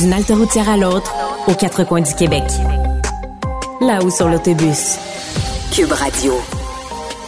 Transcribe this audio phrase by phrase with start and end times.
[0.00, 1.12] D'une halte routière à l'autre,
[1.48, 2.44] aux quatre coins du Québec.
[3.80, 4.96] Là-haut sur l'autobus.
[5.72, 6.34] Cube Radio.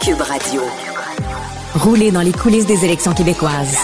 [0.00, 0.62] Cube Radio.
[1.74, 3.76] Rouler dans les coulisses des élections québécoises.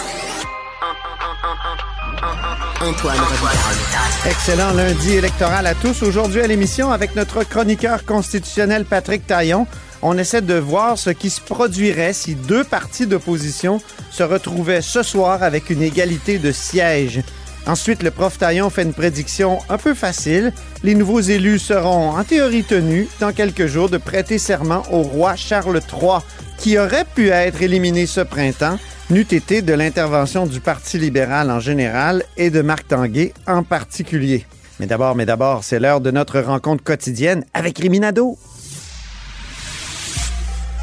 [2.80, 3.18] Antoine.
[4.24, 6.02] Excellent lundi électoral à tous.
[6.02, 9.66] Aujourd'hui à l'émission avec notre chroniqueur constitutionnel Patrick Taillon.
[10.02, 13.80] On essaie de voir ce qui se produirait si deux partis d'opposition
[14.12, 17.22] se retrouvaient ce soir avec une égalité de sièges.
[17.66, 20.52] Ensuite, le prof Taillon fait une prédiction un peu facile.
[20.84, 25.34] Les nouveaux élus seront en théorie tenus dans quelques jours de prêter serment au roi
[25.34, 26.20] Charles III,
[26.58, 28.78] qui aurait pu être éliminé ce printemps,
[29.10, 34.46] n'eût été de l'intervention du Parti libéral en général et de Marc Tanguay en particulier.
[34.78, 38.38] Mais d'abord, mais d'abord, c'est l'heure de notre rencontre quotidienne avec Riminado.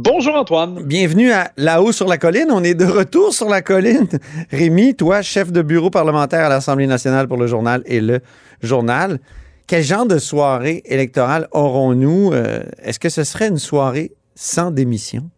[0.00, 0.84] Bonjour Antoine.
[0.84, 2.52] Bienvenue à Là-haut sur la colline.
[2.52, 4.06] On est de retour sur la colline.
[4.52, 8.20] Rémi, toi, chef de bureau parlementaire à l'Assemblée nationale pour le journal et le
[8.62, 9.18] journal.
[9.66, 12.32] Quel genre de soirée électorale aurons-nous?
[12.32, 15.28] Euh, Est-ce que ce serait une soirée sans démission?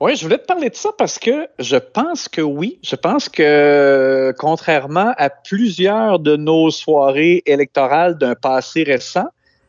[0.00, 2.78] Oui, je voulais te parler de ça parce que je pense que oui.
[2.84, 9.26] Je pense que contrairement à plusieurs de nos soirées électorales d'un passé récent,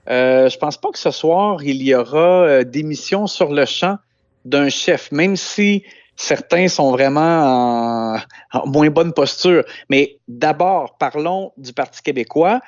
[0.09, 3.97] euh, je pense pas que ce soir, il y aura euh, démission sur le champ
[4.43, 5.83] d'un chef, même si
[6.15, 8.15] certains sont vraiment
[8.53, 9.63] en, moins bonne posture.
[9.89, 12.59] Mais d'abord, parlons du Parti québécois.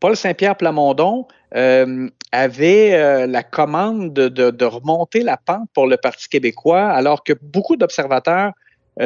[0.00, 5.96] Paul Saint-Pierre Plamondon euh, avait euh, la commande de, de- remonter la pente pour le
[5.96, 8.52] Parti québécois, alors que beaucoup d'observateurs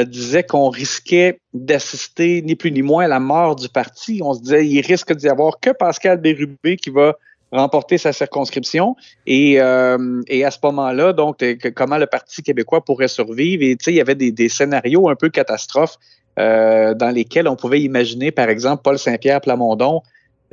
[0.06, 4.20] disaient qu'on risquait d'assister ni plus ni moins à la mort du parti.
[4.24, 7.14] On se disait il risque d'y avoir que Pascal Bérubé qui va
[7.54, 11.42] remporter sa circonscription et, euh, et à ce moment-là, donc
[11.74, 13.62] comment le Parti québécois pourrait survivre?
[13.62, 15.96] Et il y avait des, scénarios un peu catastrophes
[16.38, 20.02] euh, dans lesquels on pouvait imaginer par exemple Paul Saint-Pierre Plamondon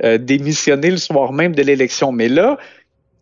[0.04, 2.12] euh, démissionner le soir même de l'élection.
[2.12, 2.56] Mais là,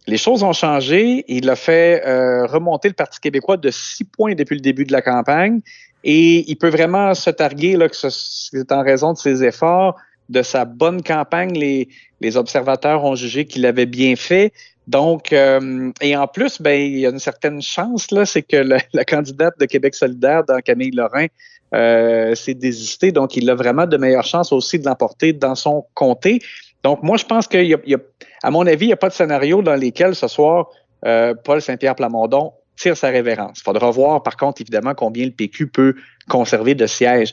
[0.06, 1.24] les choses ont changé.
[1.28, 4.92] Il a fait euh, remonter le Parti québécois de six points depuis le début de
[4.92, 5.60] la campagne.
[6.04, 9.96] Et il peut vraiment se targuer là, que ce- c'est en raison de ses efforts,
[10.30, 11.52] de sa bonne campagne.
[11.52, 14.52] Les, observateurs ont jugé qu'il avait bien fait.
[14.86, 18.56] Donc, euh, et en plus, ben, il y a une certaine chance, là, c'est que
[18.92, 21.26] la candidate de Québec solidaire, dans Camille Lorrain,
[21.72, 23.12] euh, s'est désistée.
[23.12, 26.40] Donc, il a vraiment de meilleures chances aussi de l'emporter dans son comté.
[26.82, 27.98] Donc, moi, je pense qu'il y a,
[28.42, 30.68] à mon avis, il n'y a pas de scénario dans lesquels ce soir,
[31.04, 33.58] euh, Paul Saint-Pierre Plamondon tire sa révérence.
[33.60, 35.94] Il faudra voir, par contre, évidemment, combien le PQ peut
[36.28, 37.32] conserver de sièges.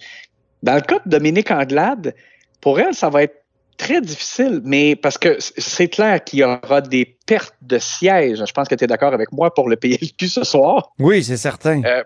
[0.61, 2.13] Dans le cas de Dominique Anglade,
[2.62, 3.44] pour elle, ça va être
[3.77, 8.44] très difficile, mais parce que c'est clair qu'il y aura des pertes de sièges.
[8.45, 10.92] Je pense que tu es d'accord avec moi pour le PLQ ce soir.
[11.00, 11.83] Oui, c'est certain.
[11.83, 12.04] Euh,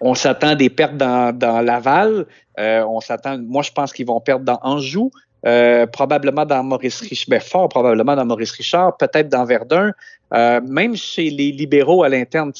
[0.00, 2.26] On s'attend des pertes dans, dans Laval.
[2.58, 5.10] Euh, on s'attend, moi, je pense qu'ils vont perdre dans Anjou.
[5.46, 9.92] Euh, probablement dans Maurice Richard, ben, fort probablement dans Maurice Richard, peut-être dans Verdun,
[10.32, 12.52] même chez les libéraux à l'interne,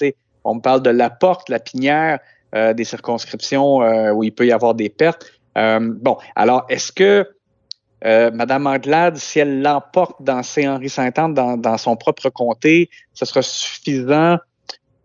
[0.45, 2.21] on me parle de la porte, la pinière,
[2.55, 3.79] des circonscriptions
[4.13, 5.27] où il peut y avoir des pertes.
[5.59, 7.29] Euh, bon, alors est-ce que
[8.05, 13.43] euh, Madame Anglade, si elle l'emporte dans Saint-Henri-Saint-Anne, dans, dans son propre comté, ce sera
[13.43, 14.39] suffisant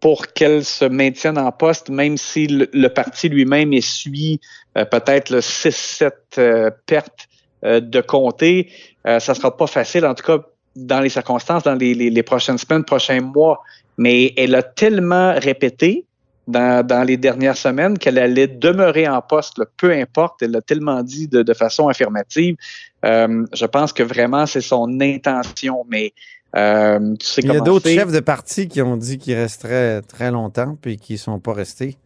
[0.03, 4.41] pour qu'elle se maintienne en poste, même si le, parti lui-même essuie
[4.77, 7.29] euh, peut-être 6-7 euh, pertes
[7.63, 8.69] euh, de comté?
[9.05, 10.39] ça sera pas facile, en tout cas
[10.75, 13.61] dans les circonstances, dans les, les, prochaines semaines, prochains mois.
[13.97, 16.05] Mais elle a tellement répété
[16.47, 20.41] dans, dans les dernières semaines qu'elle allait demeurer en poste, peu importe.
[20.41, 22.55] Elle l'a tellement dit de, de façon affirmative.
[23.03, 25.85] je pense que vraiment c'est son intention.
[25.89, 26.13] Mais
[26.55, 30.77] euh, Il y a d'autres chefs de parti qui ont dit qu'ils resteraient très longtemps
[30.79, 31.97] puis qui ne sont pas restés.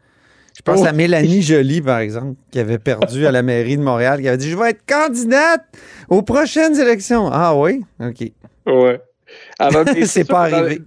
[0.56, 0.96] Je pense à oh.
[0.96, 4.50] Mélanie Joly, par exemple, qui avait perdu à la mairie de Montréal, qui avait dit
[4.50, 5.64] Je vais être candidate
[6.10, 7.30] aux prochaines élections.
[7.32, 7.84] Ah oui?
[8.00, 8.32] OK.
[8.66, 9.02] Ouais.
[10.06, 10.82] c'est pas arrivé.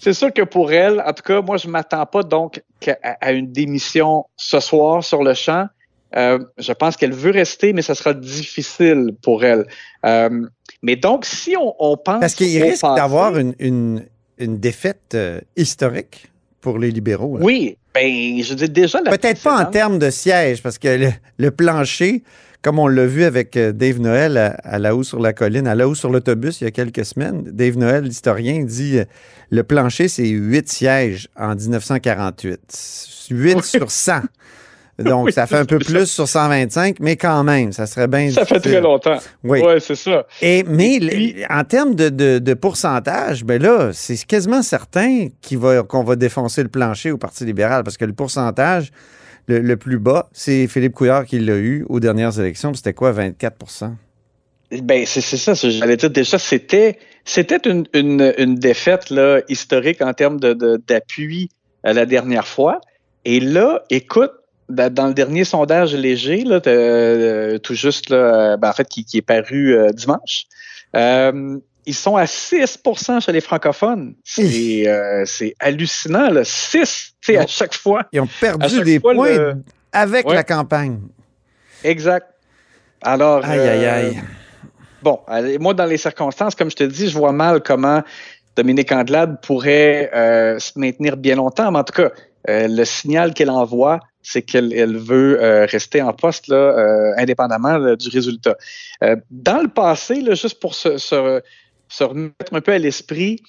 [0.00, 2.62] C'est sûr que pour elle, en tout cas, moi, je ne m'attends pas donc
[3.02, 5.66] à, une démission ce soir sur le champ.
[6.16, 9.66] Euh, je pense qu'elle veut rester, mais ça sera difficile pour elle.
[10.06, 10.46] Euh,
[10.82, 12.18] mais donc, si on, pense.
[12.18, 14.06] Parce qu'il risque d'avoir une, une,
[14.38, 16.30] une, défaite euh, historique
[16.62, 17.36] pour les libéraux.
[17.38, 19.00] Oui, ben, je dis déjà.
[19.02, 22.22] Peut-être pas en termes de siège, parce que le, plancher,
[22.62, 25.88] comme on l'a vu avec Dave Noël à, la haut sur la colline, à la
[25.88, 28.98] haut sur l'autobus il y a quelques semaines, Dave Noël, l'historien, dit
[29.50, 32.60] le plancher, c'est huit sièges en 1948.
[33.30, 34.20] 8 sur 100.
[35.00, 38.30] Donc, ça fait un peu plus sur 125, mais quand même, ça serait bien.
[38.30, 39.18] Ça fait très longtemps.
[39.42, 40.26] Oui, ouais, c'est ça.
[40.42, 41.00] Et, mais
[41.48, 46.62] en termes de, de, pourcentage, ben là, c'est quasiment certain qu'on va, qu'on va défoncer
[46.62, 48.92] le plancher au Parti libéral parce que le pourcentage
[49.58, 52.72] le, plus bas, c'est Philippe Couillard qui l'a eu aux dernières élections.
[52.74, 53.92] C'était quoi, 24%
[54.84, 60.38] ben, c'est ça, j'allais dire déjà, c'était c'était une, une, défaite là, historique en termes
[60.38, 61.50] d'appui
[61.84, 62.80] de, la dernière fois.
[63.24, 64.30] Et là, écoute,
[64.68, 66.60] dans le dernier sondage léger, là,
[67.58, 70.46] tout juste, là, ben, en fait, qui, est paru euh, dimanche,
[70.96, 71.58] euh,
[71.90, 74.14] ils sont à 6% chez les francophones.
[74.24, 76.44] C'est hallucinant, là.
[76.44, 78.04] 6 à chaque fois.
[78.12, 79.56] Ils ont perdu des points
[79.92, 81.00] avec la campagne.
[81.82, 82.26] Exact.
[83.02, 83.44] Alors.
[83.44, 84.22] Aïe, aïe, aïe.
[85.02, 85.20] Bon,
[85.58, 88.02] moi, dans les circonstances, comme je te dis, je vois mal comment
[88.54, 90.10] Dominique Andelade pourrait
[90.60, 92.10] se maintenir bien longtemps, mais en tout cas,
[92.46, 98.08] le signal qu'elle envoie, c'est qu'elle veut euh, rester en poste là, euh, indépendamment du
[98.08, 98.56] résultat.
[99.02, 101.42] Euh, dans le passé, là, juste pour se, se,
[101.90, 103.42] se, remettre un peu à l'esprit,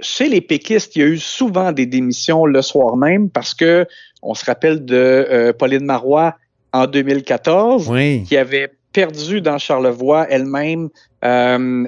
[0.00, 3.86] chez les péquistes, il y a eu souvent des démissions le soir même parce que
[4.22, 6.34] on se rappelle de Pauline Marois
[6.72, 7.90] en 2014
[8.26, 10.90] qui avait perdu dans Charlevoix elle-même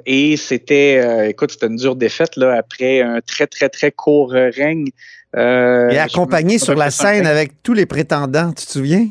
[0.06, 4.88] et c'était, écoute, c'était une dure défaite là après un très très très court règne
[5.36, 9.08] euh, et accompagné sur la scène avec tous les prétendants, tu te souviens?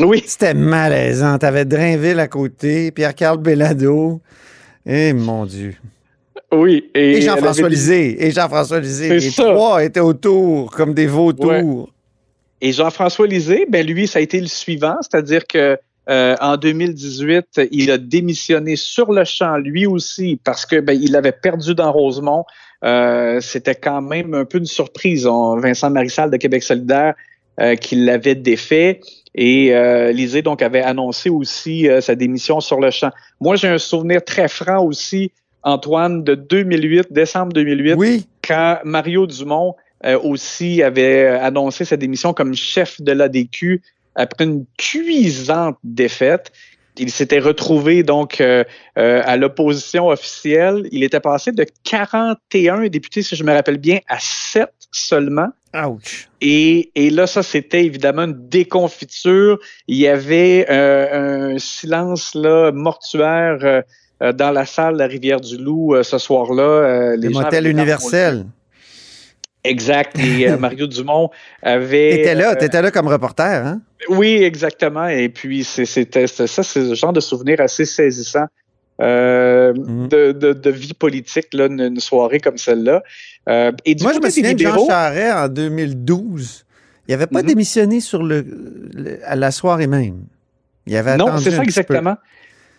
[0.00, 0.24] Oui.
[0.26, 1.38] C'était malaisant.
[1.38, 4.20] T'avais Drainville à côté, Pierre-Carl Bellado.
[4.86, 5.74] Eh mon Dieu.
[6.52, 6.90] Oui.
[6.94, 8.24] Et, Jean-François Lisée.
[8.24, 9.18] Et Jean-François Lisée.
[9.18, 11.90] Les trois étaient autour, comme des vautours.
[12.60, 15.78] Et Jean-François Lisée, ben lui, ça a été le suivant, c'est-à-dire que
[16.08, 21.16] euh, en 2018, il a démissionné sur le champ, lui aussi, parce que ben, il
[21.16, 22.44] avait perdu dans Rosemont.
[22.84, 25.26] Euh, c'était quand même un peu une surprise.
[25.26, 27.14] Vincent Marissal de Québec solidaire
[27.80, 29.00] qui l'avait défait.
[29.34, 33.10] Et euh, Lisée donc avait annoncé aussi euh, sa démission sur le champ.
[33.40, 38.26] Moi, j'ai un souvenir très franc aussi, Antoine, de 2008, décembre 2008, oui.
[38.46, 39.74] quand Mario Dumont
[40.22, 43.80] aussi avait annoncé sa démission comme chef de l'ADQ
[44.14, 46.52] après une cuisante défaite.
[46.96, 48.62] Il s'était retrouvé donc euh,
[48.98, 50.88] euh, à l'opposition officielle.
[50.92, 55.48] Il était passé de 41 députés, si je me rappelle bien, à 7 seulement.
[55.74, 56.28] Ouch.
[56.40, 59.58] Et, et là, ça, c'était évidemment une déconfiture.
[59.88, 63.82] Il y avait euh, un silence là, mortuaire
[64.20, 67.16] dans la salle de la Rivière-du-Loup ce soir-là.
[67.16, 68.46] les motel universel.
[69.64, 70.18] Exact.
[70.18, 71.30] Et Mario Dumont
[71.62, 72.10] avait.
[72.10, 73.80] T'étais là, t'étais là comme reporter, hein?
[74.08, 75.08] Oui, exactement.
[75.08, 78.46] Et puis, c'était ça, c'est le genre de souvenir assez saisissant
[79.02, 80.08] euh, mhm.
[80.08, 83.02] de, vie politique, là, une, soirée comme celle-là.
[83.48, 86.64] Euh, et Moi, je me souviens de Jean Charest en 2012.
[87.06, 87.48] Il n'avait pas mhm.
[87.48, 88.44] démissionné sur le,
[89.24, 90.24] à la soirée même.
[90.86, 92.16] Il avait Non, c'est ça exactement.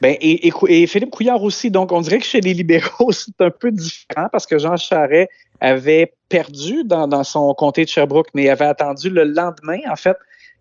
[0.02, 1.72] Ben, et, et, Philippe Couillard aussi.
[1.72, 5.30] Donc, on dirait que chez les libéraux, c'est un peu différent parce que Jean Charest
[5.62, 10.18] avait perdu dans, dans son comté de Sherbrooke, mais avait attendu le lendemain, en fait,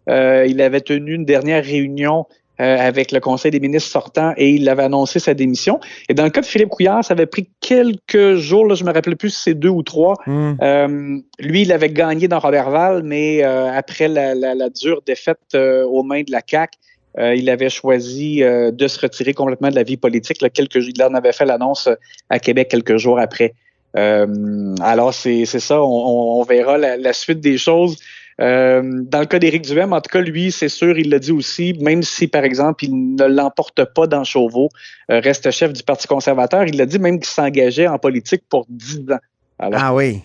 [0.09, 2.27] euh, il avait tenu une dernière réunion
[2.61, 5.81] euh, avec le Conseil des ministres sortant et il avait annoncé sa démission.
[6.09, 8.93] Et dans le cas de Philippe Couillard, ça avait pris quelques jours, là, je me
[8.93, 10.15] rappelle plus si c'est deux ou trois.
[10.27, 10.53] Hmm.
[10.63, 16.23] Euh, lui, il avait gagné dans Robertval, mais après la, la, dure défaite aux mains
[16.23, 16.79] de la CAQ,
[17.19, 20.41] il avait choisi de se retirer complètement de la vie politique.
[20.41, 21.89] Là, quelques, il en avait fait l'annonce
[22.31, 23.55] à Québec quelques jours après.
[23.95, 27.99] alors, c'est ça, on, verra la, suite des choses.
[28.39, 31.75] Dans le cas d'Éric Duhem, en tout cas, lui, c'est sûr, il l'a dit aussi,
[31.81, 34.69] même si, par exemple, il ne l'emporte pas dans Chauveau,
[35.09, 39.13] reste chef du Parti conservateur, il l'a dit même qu'il s'engageait en politique pour 10
[39.13, 39.19] ans.
[39.59, 40.23] ah oui.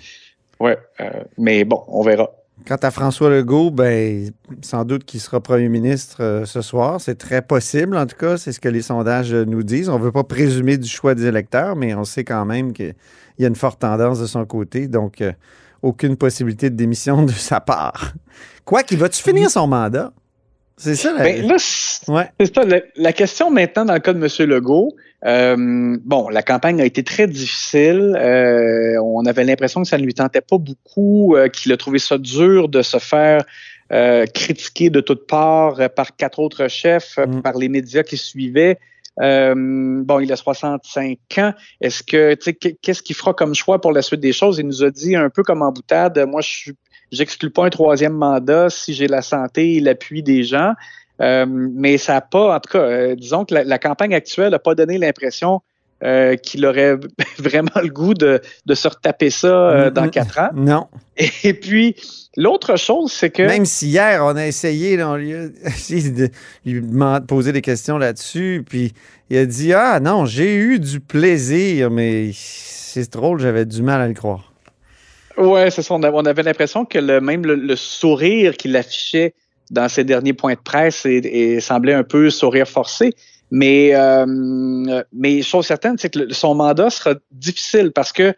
[0.60, 0.72] Oui,
[1.38, 2.30] mais bon, on verra.
[2.68, 7.00] Quant à François Legault, ben, sans doute qu'il sera premier ministre euh, ce soir.
[7.00, 8.38] C'est très possible, en tout cas.
[8.38, 9.90] C'est ce que les sondages nous disent.
[9.90, 12.96] On ne veut pas présumer du choix des électeurs, mais on sait quand même qu'il
[13.40, 14.88] y a une forte tendance de son côté.
[14.88, 15.32] Donc, euh,
[15.82, 18.14] aucune possibilité de démission de sa part.
[18.66, 20.12] Quoi qu'il va-tu finir son mandat?
[20.78, 21.24] C'est ça, la...
[21.24, 21.58] Ben,
[22.08, 22.84] ouais.
[22.96, 24.50] la, question maintenant dans le cas de M.
[24.50, 24.96] Legault,
[25.26, 28.16] euh, bon, la campagne a été très difficile.
[28.18, 32.00] Euh, on avait l'impression que ça ne lui tentait pas beaucoup, euh, qu'il a trouvé
[32.00, 33.44] ça dur de se faire
[34.36, 37.42] critiquer de toutes parts par quatre autres chefs, mm.
[37.42, 38.78] par les médias qui suivaient.
[39.18, 41.54] Bon, il a 65 ans.
[41.82, 44.60] Est-ce que, tu sais, qu'est-ce qu'il fera comme choix pour la suite des choses?
[44.60, 46.72] Il nous a dit un peu comme en boutade, moi, je
[47.12, 50.74] j'exclus pas un troisième mandat si j'ai la santé et l'appui des gens.
[51.22, 54.60] Euh, mais ça n'a pas, en tout cas, euh, disons que la, campagne actuelle n'a
[54.60, 55.62] pas donné l'impression
[56.04, 56.96] euh, qu'il aurait
[57.40, 60.10] vraiment le goût de, de se retaper ça dans mm-hmm.
[60.10, 60.50] quatre ans.
[60.54, 60.88] Non.
[61.44, 61.96] Et, puis,
[62.38, 63.44] l'autre chose, c'est que.
[63.44, 66.30] Même si hier, on a essayé, on lui a de
[66.66, 66.82] lui
[67.28, 68.94] poser des questions là-dessus, puis
[69.30, 74.02] il a dit Ah non, j'ai eu du plaisir, mais c'est drôle, j'avais du mal
[74.02, 74.54] à le croire.
[75.38, 75.94] Ouais, c'est ça.
[75.94, 79.34] On avait l'impression que le, même le sourire qu'il affichait
[79.70, 83.14] dans ses derniers points de presse et, semblait un peu sourire forcé.
[83.52, 84.26] Mais, euh,
[85.12, 88.34] mais chose certaine, c'est que son mandat sera difficile parce que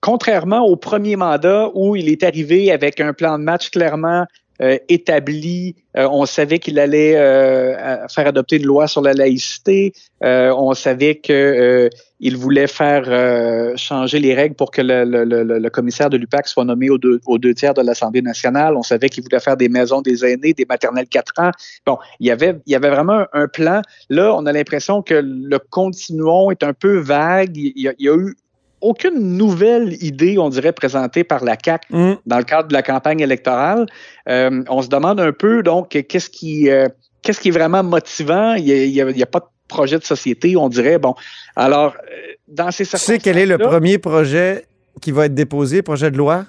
[0.00, 4.26] contrairement au premier mandat où il est arrivé avec un plan de match clairement
[4.62, 5.76] euh, établi.
[5.96, 9.92] Euh, on savait qu'il allait euh, faire adopter une loi sur la laïcité.
[10.22, 16.64] on savait qu'il voulait faire changer les règles pour que le, commissaire de l'UPAC soit
[16.64, 18.76] nommé aux deux, deux, tiers de l'Assemblée nationale.
[18.76, 21.50] On savait qu'il voulait faire des maisons des aînés, des maternelles 4 ans.
[21.84, 23.82] Bon, il y avait, il y avait vraiment un, plan.
[24.10, 27.56] Là, on a l'impression que le continuum est un peu vague.
[27.56, 28.34] Il y il y a eu
[28.80, 32.12] aucune nouvelle idée, on dirait, présentée par la CAC mm.
[32.26, 33.86] dans le cadre de la campagne électorale.
[34.28, 36.88] Euh, on se demande un peu, donc, qu'est-ce qui, euh,
[37.22, 38.54] qu'est-ce qui est vraiment motivant?
[38.54, 40.98] Il n'y a, pas de projet de société, on dirait.
[40.98, 41.14] Bon,
[41.56, 43.06] alors, euh, dans ces circonstances.
[43.06, 44.66] Tu sais quel est le premier projet
[45.00, 46.46] qui va être déposé, projet de loi?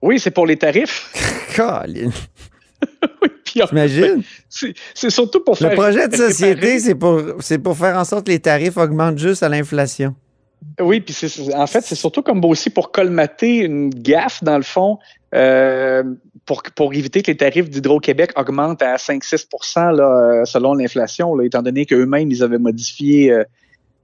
[0.00, 1.12] Oui, c'est pour les tarifs.
[1.56, 2.10] Colin.
[3.44, 4.22] T'imagines?
[4.48, 5.70] C'est surtout pour faire.
[5.70, 7.20] Le projet de société, c'est pour,
[7.64, 10.14] pour faire en sorte que les tarifs augmentent juste à l'inflation.
[10.80, 11.14] Oui, puis
[11.54, 14.98] en fait, c'est surtout comme aussi pour colmater une gaffe, dans le fond,
[15.34, 16.02] euh,
[16.46, 21.84] pour, pour éviter que les tarifs d'Hydro-Québec augmentent à 5-6% euh, selon l'inflation, étant donné
[21.84, 23.32] qu'eux-mêmes, ils avaient modifié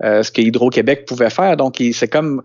[0.02, 1.56] euh, ce que Hydro-Québec pouvait faire.
[1.56, 2.42] Donc, c'est comme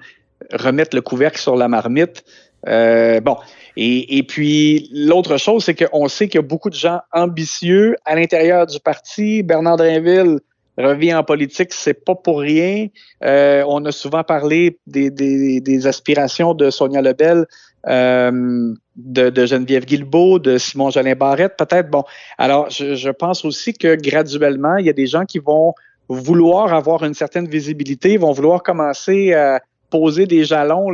[0.54, 2.24] remettre le couvercle sur la marmite.
[2.66, 3.38] bon,
[3.78, 7.96] et, et puis l'autre chose, c'est qu'on sait qu'il y a beaucoup de gens ambitieux
[8.06, 9.44] à l'intérieur du parti.
[9.44, 10.40] Bernard Drinville
[10.80, 12.88] revient en politique, c'est pas pour rien.
[13.24, 17.46] Euh, on a souvent parlé des, aspirations de Sonia Lebel,
[17.88, 21.90] euh, de, Geneviève Guilbeault, de Simon Jolin Barrette, peut-être.
[21.90, 22.04] Bon,
[22.38, 25.74] alors je, pense aussi que graduellement, il y a des gens qui vont
[26.08, 30.94] vouloir avoir une certaine visibilité, vont vouloir commencer à poser des jalons,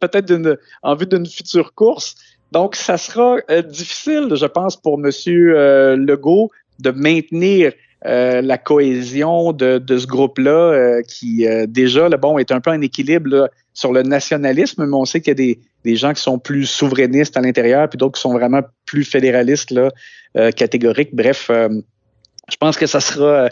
[0.00, 2.14] peut-être en vue d'une future course.
[2.52, 5.10] Donc, ça sera euh, difficile, je pense, pour M.
[6.06, 6.50] Legault
[6.80, 7.72] de maintenir
[8.06, 12.80] euh, la cohésion de, ce groupe-là euh, qui euh, déjà, bon, est un peu en
[12.82, 16.66] équilibre sur le nationalisme, mais on sait qu'il y a des, gens qui sont plus
[16.66, 19.74] souverainistes à l'intérieur, puis d'autres qui sont vraiment plus fédéralistes,
[20.56, 21.14] catégoriques.
[21.14, 23.48] Bref, je pense que ça sera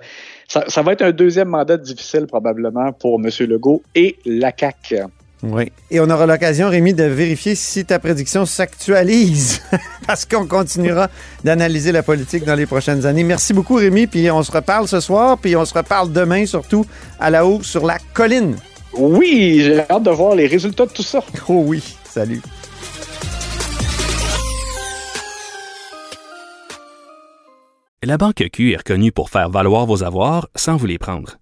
[0.48, 3.30] ça, ça, va être un deuxième mandat difficile probablement pour M.
[3.48, 5.04] Legault et la CAQ.
[5.42, 5.72] Oui.
[5.90, 9.60] Et on aura l'occasion, Rémi, de vérifier si ta prédiction s'actualise,
[10.06, 11.08] parce qu'on continuera
[11.42, 13.24] d'analyser la politique dans les prochaines années.
[13.24, 16.86] Merci beaucoup, Rémi, puis on se reparle ce soir, puis on se reparle demain, surtout
[17.18, 18.56] à la haut sur la colline.
[18.94, 21.20] Oui, j'ai hâte de voir les résultats de tout ça.
[21.48, 22.40] Oh oui, salut.
[28.04, 31.41] La Banque Q est reconnue pour faire valoir vos avoirs sans vous les prendre.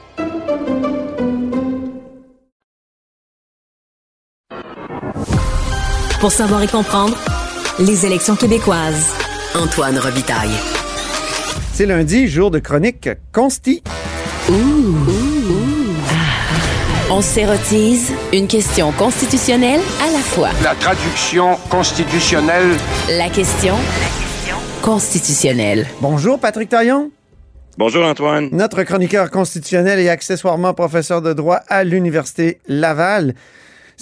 [6.21, 7.17] Pour savoir et comprendre,
[7.79, 9.07] les élections québécoises.
[9.55, 10.53] Antoine Robitaille.
[11.73, 13.81] C'est lundi, jour de chronique Consti.
[17.09, 20.49] On s'érotise une question constitutionnelle à la fois.
[20.63, 22.69] La traduction constitutionnelle.
[23.09, 23.73] La question
[24.83, 25.87] constitutionnelle.
[26.01, 27.09] Bonjour Patrick Taillon.
[27.79, 28.49] Bonjour Antoine.
[28.51, 33.33] Notre chroniqueur constitutionnel et accessoirement professeur de droit à l'Université Laval.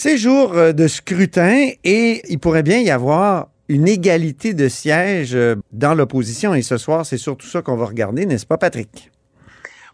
[0.02, 5.36] C'est jour euh, de scrutin et il pourrait bien y avoir une égalité de sièges
[5.36, 6.54] euh, dans l'opposition.
[6.54, 9.12] Et ce soir, c'est surtout ça qu'on va regarder, n'est-ce pas, Patrick?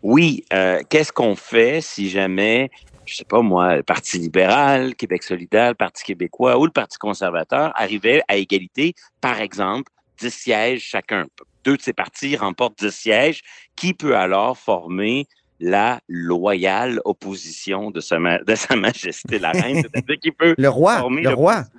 [0.04, 0.46] Oui.
[0.54, 2.70] Euh, Qu'est-ce qu'on fait si jamais,
[3.08, 7.00] je sais pas moi, le Parti libéral, Québec solidaire, le Parti québécois ou le Parti
[7.00, 11.26] conservateur arrivaient à égalité, par exemple, 10 sièges chacun?
[11.64, 13.42] Deux de ces partis remportent 10 sièges.
[13.76, 15.26] Qui peut alors former
[15.60, 20.98] la loyale opposition de sa, de sa majesté la reine, c'est-à-dire qui peut le roi,
[20.98, 21.64] former le roi.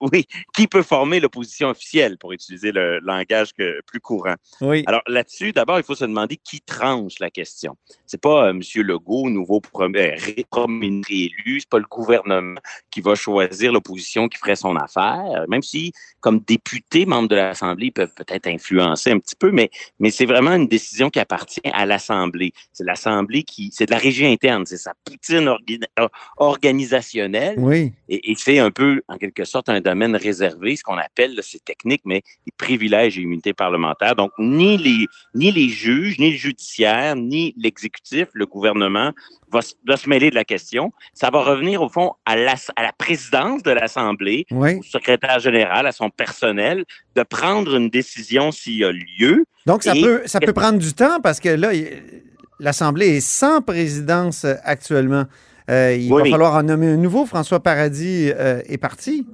[0.00, 4.34] Oui, qui peut former l'opposition officielle pour utiliser le langage que, plus courant.
[4.60, 4.82] Oui.
[4.86, 7.76] Alors là-dessus, d'abord, il faut se demander qui tranche la question.
[8.04, 8.60] C'est pas euh, M.
[8.82, 10.16] Legault, nouveau premier,
[10.50, 12.60] premier élu, c'est pas le gouvernement
[12.90, 17.86] qui va choisir l'opposition qui ferait son affaire, même si, comme député, membres de l'Assemblée,
[17.86, 19.70] ils peuvent peut-être influencer un petit peu, mais,
[20.00, 22.52] mais c'est vraiment une décision qui appartient à l'Assemblée.
[22.72, 25.54] C'est l'Assemblée qui, c'est de la régie interne, c'est sa poutine
[26.36, 27.54] organisationnelle.
[27.58, 27.92] Oui.
[28.08, 32.02] Et, c'est un peu, en quelque sorte, un domaine réservé, ce qu'on appelle, c'est technique,
[32.04, 34.16] mais les privilèges et immunités parlementaires.
[34.16, 39.12] Donc, ni les, ni les juges, ni le judiciaire, ni l'exécutif, le gouvernement,
[39.52, 40.92] va, se mêler de la question.
[41.14, 45.86] Ça va revenir, au fond, à la, à la présidence de l'Assemblée, au secrétaire général,
[45.86, 49.44] à son personnel, de prendre une décision s'il y a lieu.
[49.66, 51.70] Donc, ça, peut, ça peut prendre du temps parce que là,
[52.62, 55.24] l'Assemblée est sans présidence euh, actuellement.
[55.70, 57.26] Euh, il va falloir en nommer un nouveau.
[57.26, 59.26] François Paradis euh, est parti.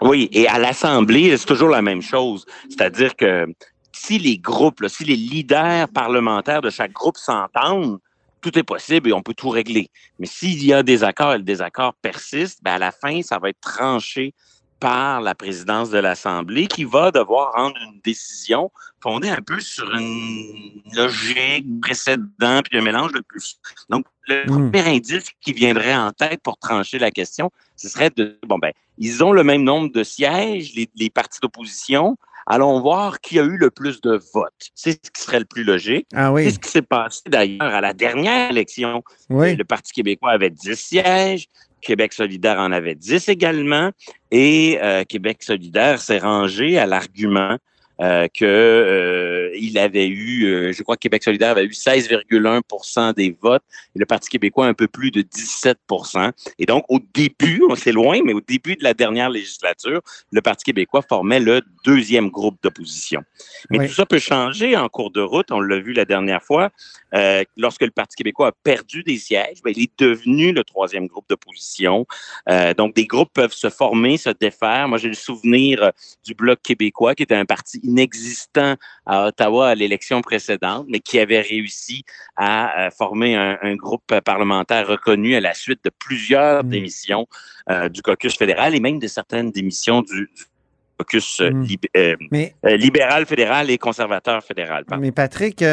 [0.00, 2.46] Oui, et à l'Assemblée, c'est toujours la même chose.
[2.68, 3.46] C'est-à-dire que
[3.92, 7.98] si les groupes, si les leaders parlementaires de chaque groupe s'entendent,
[8.40, 9.90] tout est possible et on peut tout régler.
[10.18, 13.38] Mais s'il y a des accords et le désaccord persiste, ben à la fin, ça
[13.38, 14.34] va être tranché
[14.80, 19.92] par la présidence de l'Assemblée qui va devoir rendre une décision fondée un peu sur
[19.94, 23.58] une logique précédente puis un mélange de plus.
[23.88, 24.70] Donc, le hmm.
[24.70, 28.72] premier indice qui viendrait en tête pour trancher la question, ce serait de, bon, ben,
[28.98, 32.16] ils ont le même nombre de sièges, les, les partis d'opposition,
[32.48, 34.70] allons voir qui a eu le plus de votes.
[34.74, 36.08] C'est ce qui serait le plus logique.
[36.14, 36.44] Ah oui.
[36.44, 39.02] C'est ce qui s'est passé d'ailleurs à la dernière élection.
[39.28, 41.46] Le Parti québécois avait 10 sièges,
[41.80, 43.90] Québec solidaire en avait 10 également,
[44.30, 47.58] et euh, Québec solidaire s'est rangé à l'argument
[48.00, 53.14] euh, que euh, il avait eu, euh, je crois que Québec solidaire avait eu 16,1
[53.14, 53.62] des votes
[53.96, 55.78] et le Parti québécois un peu plus de 17
[56.58, 60.40] Et donc, au début, on s'est loin, mais au début de la dernière législature, le
[60.40, 63.22] Parti québécois formait le deuxième groupe d'opposition.
[63.70, 65.50] Mais tout ça peut changer en cours de route.
[65.50, 66.70] On l'a vu la dernière fois.
[67.14, 71.06] Euh, lorsque le Parti québécois a perdu des sièges, ben, il est devenu le troisième
[71.06, 72.06] groupe d'opposition.
[72.48, 74.88] Euh, donc, des groupes peuvent se former, se défaire.
[74.88, 75.92] Moi, j'ai le souvenir
[76.24, 81.18] du Bloc québécois, qui était un parti inexistant à Ottawa à l'élection précédente, mais qui
[81.18, 82.04] avait réussi
[82.36, 86.68] à euh, former un, groupe parlementaire reconnu à la suite de plusieurs mmh.
[86.68, 87.26] démissions
[87.70, 90.28] euh, du caucus fédéral et même de certaines démissions du,
[90.98, 92.74] caucus euh, mmh.
[92.76, 94.84] libéral fédéral et conservateur fédéral.
[94.98, 95.64] Mais Patrick,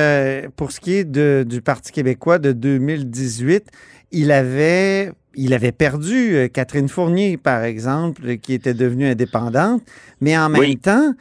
[0.55, 1.05] pour ce qui est
[1.45, 3.65] du Parti québécois de 2018,
[4.11, 9.81] il avait il avait perdu Catherine Fournier, par exemple, qui était devenue indépendante,
[10.21, 11.13] mais en même temps,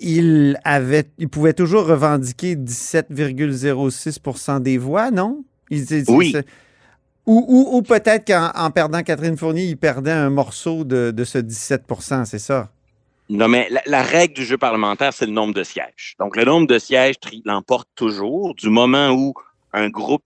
[0.00, 5.44] il, avait, il pouvait toujours revendiquer 17,06% des voix, non?
[6.08, 6.34] oui.
[7.26, 12.70] Ou, peut-être qu'en perdant Catherine Fournier, il perdait un morceau de, ce 17% c'est ça?
[13.28, 16.16] Non, mais la, règle du jeu parlementaire, c'est le nombre de sièges.
[16.18, 19.34] Donc, le nombre de sièges l'emporte toujours du moment où
[19.72, 20.24] un groupe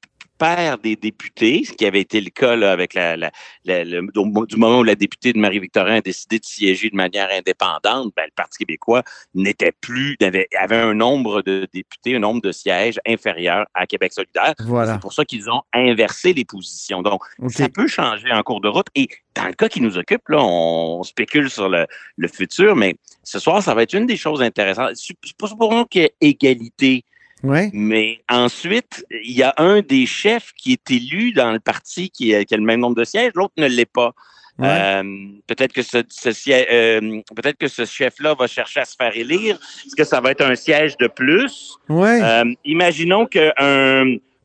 [0.82, 3.30] des députés, ce qui avait été le cas là, avec la, la,
[3.64, 4.00] le,
[4.46, 8.24] du moment où la députée de Marie-Victorin a décidé de siéger de manière indépendante, ben,
[8.24, 9.02] le Parti québécois
[9.34, 14.12] n'était plus, avait, avait un nombre de députés, un nombre de sièges inférieur à Québec
[14.12, 14.54] solidaire.
[14.60, 14.94] Voilà.
[14.94, 17.02] C'est pour ça qu'ils ont inversé les positions.
[17.02, 18.86] Donc, ça peut changer en cours de route.
[18.94, 22.96] Et dans le cas qui nous occupe, là, on spécule sur le, le futur, mais
[23.22, 24.96] ce soir, ça va être une des choses intéressantes.
[24.96, 27.04] Supposons qu'il y ait égalité
[27.72, 32.34] mais ensuite, il y a un des chefs qui est élu dans le parti qui
[32.34, 34.12] a, le même nombre de sièges, l'autre ne l'est pas.
[34.60, 35.02] Euh,
[35.48, 39.58] peut-être que ce, euh, peut-être que ce chef-là va chercher à se faire élire.
[39.84, 41.76] Est-ce que ça va être un siège de plus?
[42.22, 43.52] Euh, imaginons qu'un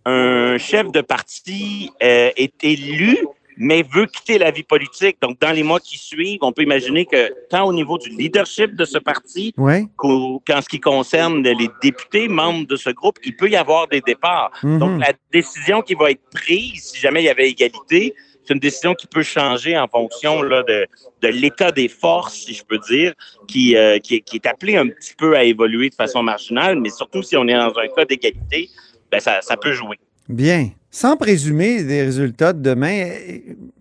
[0.05, 3.17] un chef de parti est élu
[3.59, 5.17] mais veut quitter la vie politique.
[5.21, 8.73] Donc, dans les mois qui suivent, on peut imaginer que tant au niveau du leadership
[8.73, 9.53] de ce parti
[9.97, 13.99] qu'en ce qui concerne les députés membres de ce groupe, il peut y avoir des
[13.99, 14.51] départs.
[14.63, 14.79] Mhm.
[14.79, 18.61] Donc, la décision qui va être prise, si jamais il y avait égalité, c'est une
[18.61, 20.87] décision qui peut changer en fonction là, de,
[21.21, 23.13] de l'état des forces, si je peux dire,
[23.47, 26.89] qui, euh, qui, qui, est appelé un petit peu à évoluer de façon marginale, mais
[26.89, 28.69] surtout si on est dans un cas d'égalité,
[29.11, 29.99] ben ça, ça peut jouer.
[30.29, 30.69] Bien.
[30.91, 33.09] Sans présumer des résultats de demain,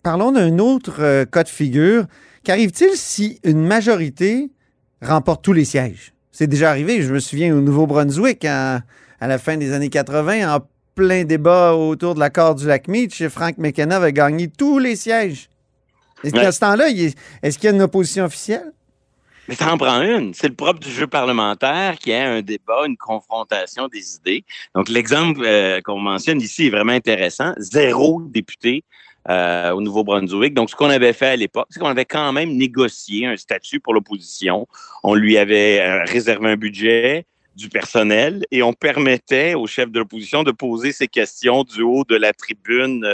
[0.02, 2.04] parlons d'un autre euh, cas de figure.
[2.44, 4.50] Qu'arrive-t-il si une majorité
[5.00, 6.12] remporte tous les sièges?
[6.32, 8.82] C'est déjà arrivé, je me souviens au Nouveau-Brunswick à
[9.20, 10.60] la fin des années 80, en
[10.94, 15.48] plein débat autour de l'accord du lac Meach, Frank McKenna avait gagné tous les sièges.
[16.24, 16.88] Est-ce qu'à ce temps-là,
[17.42, 18.72] est-ce qu'il y a une opposition officielle?
[19.48, 20.34] Mais ça en prend une.
[20.34, 24.44] C'est le propre du jeu parlementaire qui est un débat, une confrontation des idées.
[24.74, 27.54] Donc, l'exemple euh, qu'on mentionne ici est vraiment intéressant.
[27.56, 28.84] Zéro député
[29.30, 30.52] euh, au Nouveau-Brunswick.
[30.52, 33.80] Donc, ce qu'on avait fait à l'époque, c'est qu'on avait quand même négocié un statut
[33.80, 34.68] pour l'opposition.
[35.02, 37.24] On lui avait euh, réservé un budget
[37.56, 42.04] du personnel et on permettait au chef de l'opposition de poser ses questions du haut
[42.04, 43.04] de la tribune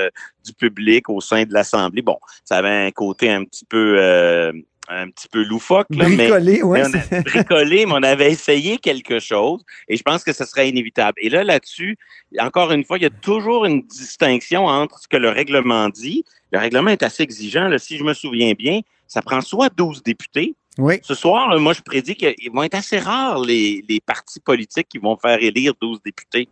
[0.45, 2.03] du public au sein de l'Assemblée.
[2.03, 4.53] Bon, ça avait un côté un petit peu
[4.89, 5.87] un petit peu loufoque.
[5.91, 6.81] bricolé, oui.
[7.25, 11.19] bricolé, mais on avait essayé quelque chose et je pense que ce serait inévitable.
[11.21, 11.97] Et là, là-dessus,
[12.39, 16.25] encore une fois, il y a toujours une distinction entre ce que le règlement dit.
[16.53, 17.69] Le règlement est assez exigeant.
[17.69, 20.55] Là, si je me souviens bien, ça prend soit 12 députés.
[20.77, 20.99] Oui.
[21.03, 24.99] Ce soir, moi, je prédis qu'ils vont être assez rares les, les partis politiques qui
[24.99, 26.49] vont faire élire 12 députés.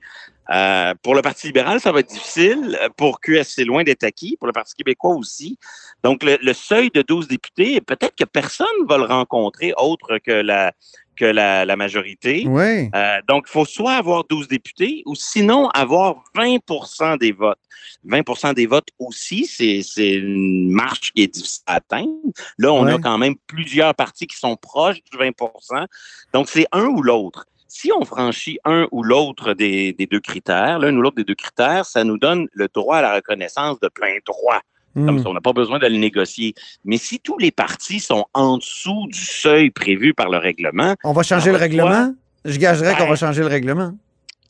[0.52, 2.78] Euh, pour le Parti libéral, ça va être difficile.
[2.96, 4.36] Pour QS, c'est loin d'être acquis.
[4.36, 5.58] Pour le Parti québécois aussi.
[6.04, 10.32] Donc, le, seuil de 12 députés, peut-être que personne ne va le rencontrer autre que
[10.32, 10.72] la,
[11.16, 12.44] que la, la majorité.
[12.46, 12.90] Oui.
[12.94, 17.58] Euh, donc, il faut soit avoir 12 députés ou sinon avoir 20% des votes.
[18.06, 22.12] 20% des votes aussi, c'est une marche qui est difficile à atteindre.
[22.58, 25.86] Là, on a quand même plusieurs partis qui sont proches du 20%
[26.32, 27.46] Donc, c'est un ou l'autre.
[27.74, 31.86] Si on franchit un ou l'autre des, deux critères, l'un ou l'autre des deux critères,
[31.86, 34.60] ça nous donne le droit à la reconnaissance de plein droit.
[34.92, 35.22] Comme hmm.
[35.22, 36.54] ça, on n'a pas besoin de le négocier.
[36.84, 40.96] Mais si tous les partis sont en dessous du seuil prévu par le règlement.
[41.02, 42.14] On va changer le règlement?
[42.44, 43.92] Je gagerais qu'on va changer le règlement.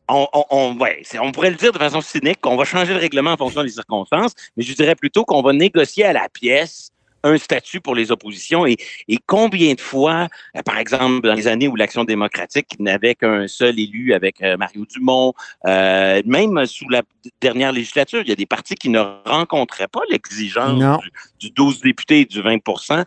[0.09, 3.37] On, on, on, pourrait le dire de façon cynique qu'on va changer le règlement en
[3.37, 6.91] fonction des circonstances, mais je dirais plutôt qu'on va négocier à la pièce
[7.25, 8.77] un statut pour les oppositions et,
[9.09, 13.49] et combien de fois, euh, par exemple, dans les années où l'Action démocratique n'avait qu'un
[13.49, 15.35] seul élu avec euh, Mario Dumont,
[15.67, 17.03] euh, même sous la
[17.41, 21.01] dernière législature, il y a des partis qui ne rencontraient pas l'exigence
[21.39, 23.05] du, du 12 députés et du 20%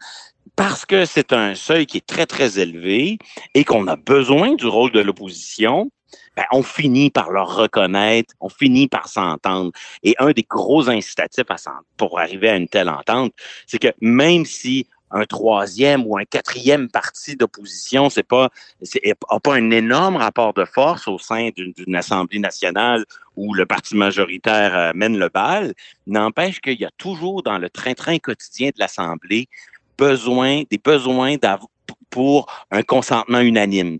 [0.55, 3.17] parce que c'est un seuil qui est très, très élevé
[3.53, 5.91] et qu'on a besoin du rôle de l'opposition
[6.35, 9.71] ben, on finit par leur reconnaître, on finit par s'entendre.
[10.03, 11.45] Et un des gros incitatifs
[11.97, 13.33] pour arriver à une telle entente,
[13.67, 18.49] c'est que même si un troisième ou un quatrième parti d'opposition, c'est pas
[19.47, 24.91] un énorme rapport de force au sein d'une Assemblée nationale où le parti majoritaire euh,
[24.95, 25.73] mène le bal,
[26.07, 29.47] n'empêche qu'il y a toujours dans le train-train quotidien de l'Assemblée
[29.97, 31.37] besoin, des besoins
[32.09, 33.99] pour un consentement unanime,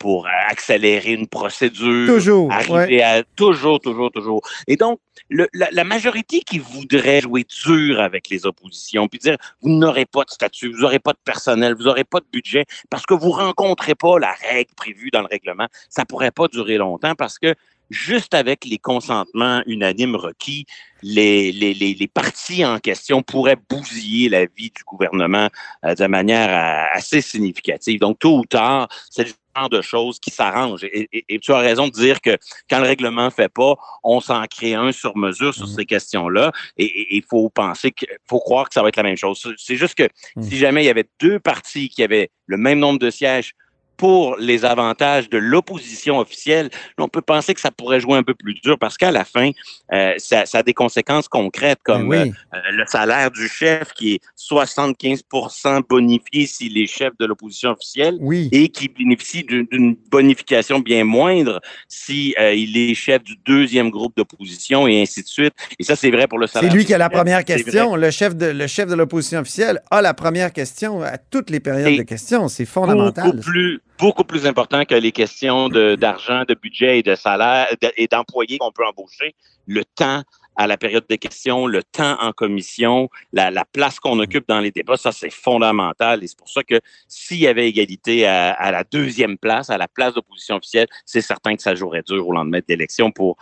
[0.00, 4.40] pour accélérer une procédure, toujours, arriver à toujours, toujours, toujours.
[4.66, 9.70] Et donc, le, la, majorité qui voudrait jouer dur avec les oppositions, puis dire vous
[9.70, 13.06] n'aurez pas de statut, vous n'aurez pas de personnel, vous n'aurez pas de budget, parce
[13.06, 17.14] que vous rencontrez pas la règle prévue dans le règlement, ça pourrait pas durer longtemps
[17.14, 17.54] parce que
[17.92, 20.66] juste avec les consentements unanimes requis,
[21.02, 25.48] les, les, les, partis en question pourraient bousiller la vie du gouvernement
[25.84, 28.00] euh, de manière euh, assez significative.
[28.00, 30.84] Donc, tôt ou tard, c'est le genre de choses qui s'arrangent.
[30.84, 32.38] Et, tu as raison de dire que
[32.70, 33.74] quand le règlement ne fait pas,
[34.04, 35.74] on s'en crée un sur mesure sur mmh.
[35.76, 36.52] ces questions-là.
[36.76, 39.54] Et il faut penser que, faut croire que ça va être la même chose.
[39.58, 40.42] C'est juste que mmh.
[40.42, 43.54] si jamais il y avait deux partis qui avaient le même nombre de sièges,
[43.96, 48.34] pour les avantages de l'opposition officielle, on peut penser que ça pourrait jouer un peu
[48.34, 49.50] plus dur parce qu'à la fin,
[49.92, 54.14] euh, ça, ça, a des conséquences concrètes comme Ben euh, le salaire du chef qui
[54.14, 58.48] est 75% bonifié s'il est chef de l'opposition officielle Oui.
[58.52, 64.16] et qui bénéficie d'une- bonification bien moindre si euh, il est chef du deuxième groupe
[64.16, 65.54] d'opposition et ainsi de suite.
[65.78, 66.72] Et ça, c'est vrai pour le C'est salaire.
[66.72, 67.96] lui du qui a la première c'est question.
[67.96, 71.60] Le chef de le chef de l'opposition officielle a la première question à toutes les
[71.60, 72.48] périodes Et de questions.
[72.48, 73.26] C'est fondamental.
[73.32, 78.08] Beaucoup plus, beaucoup plus important que les questions d'argent, de, budget et de salaire et
[78.08, 79.36] d'employés qu'on peut embaucher.
[79.68, 80.24] Le temps
[80.56, 84.60] à la période de questions, le temps en commission, la, la place qu'on occupe dans
[84.60, 86.22] les débats, ça c'est fondamental.
[86.22, 89.78] Et c'est pour ça que s'il y avait égalité à, à la deuxième place, à
[89.78, 93.36] la place d'opposition officielle, c'est certain que ça jouerait dur au lendemain de l'élection pour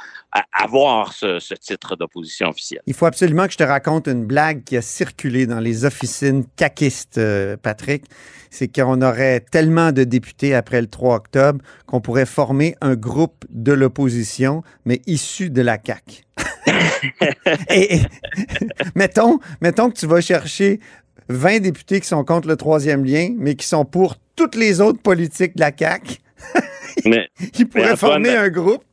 [0.53, 2.83] avoir ce, ce titre d'opposition officielle.
[2.87, 6.45] Il faut absolument que je te raconte une blague qui a circulé dans les officines
[6.57, 8.05] caquistes, euh, Patrick.
[8.51, 13.45] C'est qu'on aurait tellement de députés après le 3 octobre qu'on pourrait former un groupe
[13.49, 16.25] de l'opposition, mais issu de la CAQ.
[17.71, 18.01] et, et-
[18.95, 20.81] mettons, mettons que tu vas chercher
[21.29, 25.01] 20 députés qui sont contre le troisième lien, mais qui sont pour toutes les autres
[25.01, 26.17] politiques de la CAQ.
[27.05, 28.85] Mais, Ils pourraient former un groupe.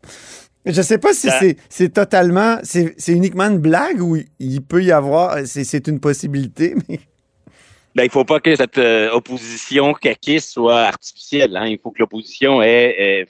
[0.65, 1.29] Je ne sais pas si
[1.69, 6.99] c'est totalement, c'est uniquement une blague ou il peut y avoir, c'est une possibilité, mais
[7.95, 11.55] Ben, il faut pas que cette euh, opposition caquiste soit artificielle.
[11.55, 11.67] Hein.
[11.67, 13.27] Il faut que l'opposition ait, ait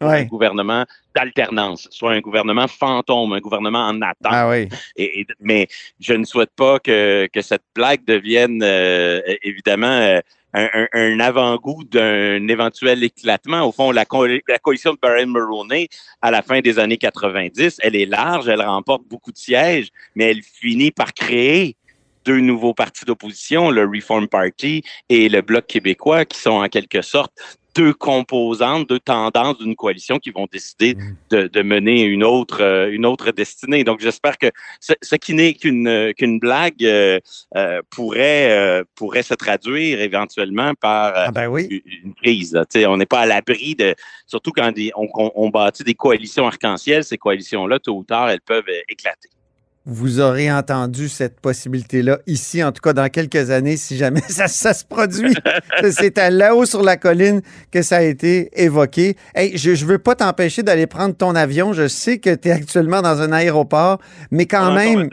[0.00, 4.16] un gouvernement d'alternance, soit un gouvernement fantôme, un gouvernement en attente.
[4.32, 4.68] Ah oui.
[4.96, 5.66] Et, et- mais
[6.00, 10.20] je ne souhaite pas que, que cette blague devienne euh, évidemment euh,
[10.54, 13.62] un, avant-goût d'un éventuel éclatement.
[13.66, 15.88] Au fond, la, co- la coalition de Barron Mulroney,
[16.22, 20.30] à la fin des années 90, elle est large, elle remporte beaucoup de sièges, mais
[20.30, 21.76] elle finit par créer
[22.24, 27.02] deux nouveaux partis d'opposition, le Reform Party et le Bloc québécois, qui sont en quelque
[27.02, 27.32] sorte
[27.76, 30.96] deux composantes, deux tendances d'une coalition qui vont décider
[31.30, 33.84] de, de mener une autre, euh, une autre destinée.
[33.84, 34.46] Donc, j'espère que
[34.80, 37.20] ce, ce qui n'est qu'une euh, qu'une blague euh,
[37.56, 41.82] euh, pourrait, euh, pourrait se traduire éventuellement par Ah ben oui.
[42.04, 42.58] une- crise.
[42.86, 43.94] on n'est pas à l'abri de,
[44.26, 48.30] surtout quand des- on, on- on bâtit des coalitions arc-en-ciel, ces coalitions-là, tôt ou tard,
[48.30, 49.28] elles peuvent éclater.
[49.88, 54.48] Vous aurez entendu cette possibilité-là ici, en tout cas dans quelques années, si jamais ça,
[54.48, 55.32] ça se produit.
[55.92, 59.16] C'est à là-haut sur la colline que ça a été évoqué.
[59.34, 61.72] Hey, je ne veux pas t'empêcher d'aller prendre ton avion.
[61.72, 64.00] Je sais que tu es actuellement dans un aéroport,
[64.32, 65.08] mais quand même,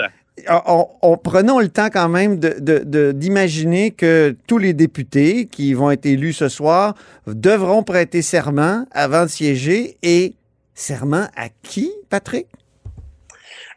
[0.66, 5.46] on, on- prenons le temps quand même de- de- de- d'imaginer que tous les députés
[5.46, 6.96] qui vont être élus ce soir
[7.28, 9.98] devront prêter serment avant de siéger.
[10.02, 10.34] Et
[10.74, 12.48] serment à qui, Patrick?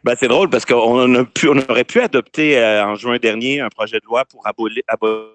[0.07, 3.59] Ben, c'est drôle parce qu'on a pu, on aurait pu adopter euh, en juin dernier
[3.59, 5.33] un projet de loi pour abolir, abolir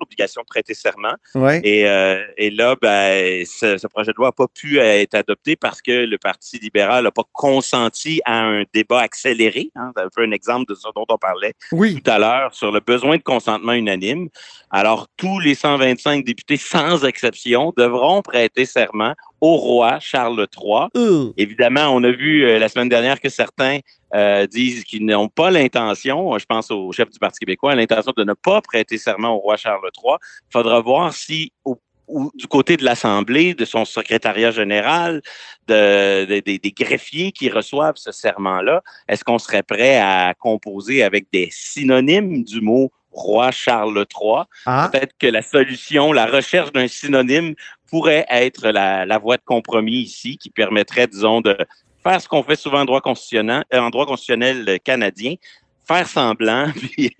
[0.00, 1.14] l'obligation de prêter serment.
[1.34, 1.60] Ouais.
[1.64, 5.16] Et, euh, et là, ben, ce, ce projet de loi n'a pas pu euh, être
[5.16, 9.72] adopté parce que le Parti libéral n'a pas consenti à un débat accéléré.
[9.74, 12.00] Hein, c'est un peu un exemple de ce dont on parlait Oui.
[12.00, 14.28] tout à l'heure sur le besoin de consentement unanime.
[14.70, 20.88] Alors, tous les 125 députés, sans exception, devront prêter serment au roi Charles III.
[20.96, 21.32] Euh.
[21.36, 23.80] Évidemment, on a vu euh, la semaine dernière que certains
[24.14, 28.24] euh, disent qu'ils n'ont pas l'intention, je pense au chef du Parti québécois, l'intention de
[28.24, 30.14] ne pas prêter serment au roi Charles III.
[30.48, 35.22] Il faudra voir si au- ou du côté de l'Assemblée, de son secrétariat général,
[35.68, 41.02] de, de- des- des greffiers qui reçoivent ce serment-là, est-ce qu'on serait prêt à composer
[41.02, 44.42] avec des synonymes du mot roi Charles III?
[44.66, 47.54] Ah, Peut-être que la solution, la recherche d'un synonyme
[47.88, 51.56] pourrait être la, la voie de compromis ici, qui permettrait, disons, de
[52.02, 55.34] faire ce qu'on fait souvent en droit constitutionnel, euh, en droit constitutionnel canadien,
[55.86, 57.14] faire semblant, puis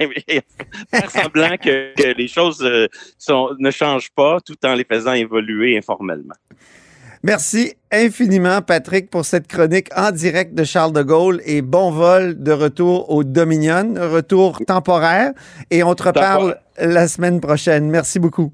[0.91, 5.13] faire semblant que, que les choses euh, sont, ne changent pas, tout en les faisant
[5.13, 6.35] évoluer informellement.
[7.27, 12.35] Merci infiniment, Patrick, pour cette chronique en direct de Charles de Gaulle et bon vol
[12.39, 15.33] de retour au Dominion, retour temporaire.
[15.71, 17.89] Et on te reparle la semaine prochaine.
[17.89, 18.53] Merci beaucoup.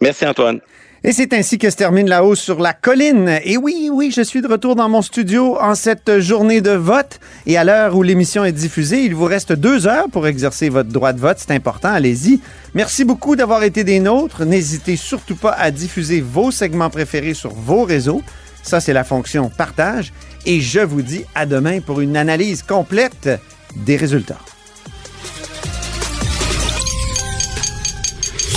[0.00, 0.60] Merci Antoine.
[1.08, 3.38] Et c'est ainsi que se termine la hausse sur la colline.
[3.44, 7.20] Et oui, oui, je suis de retour dans mon studio en cette journée de vote.
[7.46, 10.88] Et à l'heure où l'émission est diffusée, il vous reste deux heures pour exercer votre
[10.88, 11.36] droit de vote.
[11.38, 12.40] C'est important, allez-y.
[12.74, 14.44] Merci beaucoup d'avoir été des nôtres.
[14.44, 18.22] N'hésitez surtout pas à diffuser vos segments préférés sur vos réseaux.
[18.64, 20.12] Ça, c'est la fonction partage.
[20.44, 23.30] Et je vous dis à demain pour une analyse complète
[23.76, 24.40] des résultats.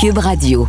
[0.01, 0.67] Cube Radio.